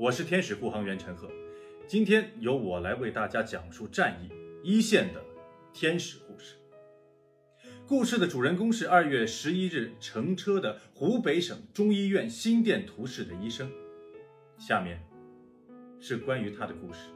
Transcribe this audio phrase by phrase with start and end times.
[0.00, 1.30] 我是天使护航员陈赫，
[1.86, 4.30] 今天由我来为大家讲述战役
[4.62, 5.22] 一线的
[5.74, 6.56] 天使故事。
[7.86, 13.70] 故事的主人公是二月十一日乘车的湖北省中医院心电图室的医生。
[14.56, 15.06] 下面
[16.00, 17.10] 是关于他的故事。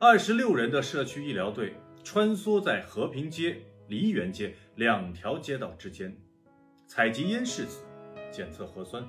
[0.00, 6.20] 二十六人的社区医疗队穿梭在和平街、梨园街两条街道之间，
[6.88, 7.84] 采集咽拭子，
[8.32, 9.08] 检测核酸。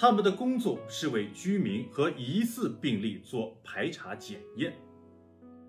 [0.00, 4.72] 他们的工作是为居民和疑似病例做排查检验。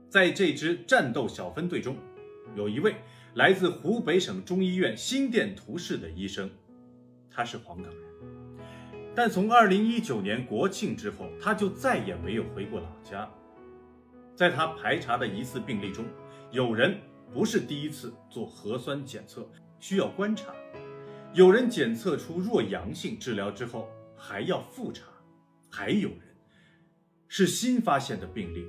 [0.08, 1.98] 在这支战斗小分队中，
[2.56, 2.98] 有一位
[3.34, 6.48] 来自湖北省中医院心电图室的医生，
[7.32, 8.04] 他是黄冈人，
[9.16, 13.28] 但从2019年国庆之后，他就再也没有回过老家。
[14.36, 16.06] 在他排查的疑似病例中，
[16.52, 17.00] 有人
[17.34, 19.50] 不是第一次做核酸检测，
[19.80, 20.54] 需要观察；
[21.34, 23.90] 有人检测出弱阳性，治疗之后。
[24.20, 25.06] 还要复查，
[25.72, 26.20] 还有人
[27.30, 28.68] 是新发现的病例。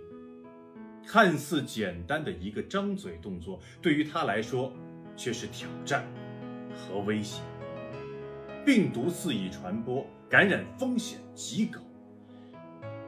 [1.04, 4.72] 看似简单的一个张嘴动作，对于他来说
[5.16, 6.06] 却是挑战
[6.72, 7.42] 和威胁。
[8.64, 11.80] 病毒肆意传播，感染风险极高。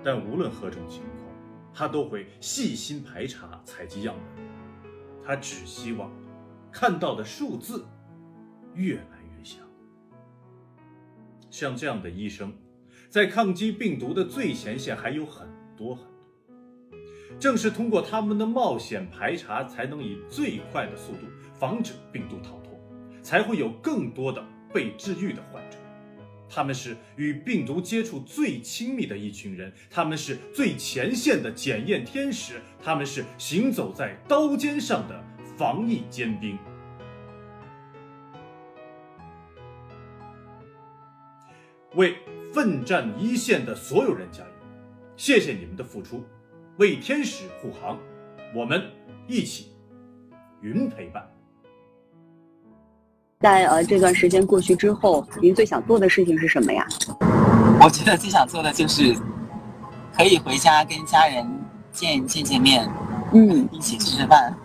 [0.03, 1.29] 但无论何种情况，
[1.73, 4.45] 他都会细心排查、采集样本。
[5.25, 6.11] 他只希望
[6.73, 7.87] 看到的数字
[8.75, 9.22] 越来。
[11.53, 12.51] 像这样的医生，
[13.11, 16.99] 在抗击病毒的最前线还有很多很多。
[17.39, 22.81] 正是通过他们的冒险排查，才能以最快的速度防止病毒逃脱，
[23.23, 25.77] 才会有更多的被治愈的患者。
[26.49, 35.23] 他们是与病毒接触最亲密的一群人，他们是最前线的检验天使，他们是行走在刀尖上的
[35.57, 36.59] 防疫尖兵。
[41.95, 42.17] 为
[42.53, 44.49] 奋战一线的所有人加油！
[45.17, 46.23] 谢谢你们的付出，
[46.79, 47.99] 为天使护航，
[48.55, 48.83] 我们
[49.27, 49.73] 一起
[50.63, 51.23] 云陪伴。
[53.41, 56.87] 在呃这段时间过去之后，您最想做的事情是什么呀？
[57.81, 59.15] 我觉得最想做的就是
[60.17, 61.47] 可以回家跟家人
[61.91, 62.89] 见见见面，
[63.35, 64.57] 嗯，一起吃吃饭。